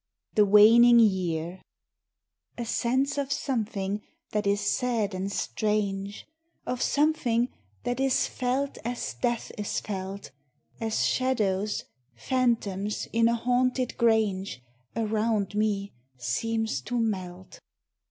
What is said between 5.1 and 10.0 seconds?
and strange; Of something that is felt as death is